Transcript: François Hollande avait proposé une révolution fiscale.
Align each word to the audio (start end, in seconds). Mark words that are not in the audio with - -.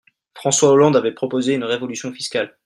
François 0.33 0.69
Hollande 0.69 0.95
avait 0.97 1.13
proposé 1.13 1.53
une 1.53 1.63
révolution 1.63 2.11
fiscale. 2.11 2.57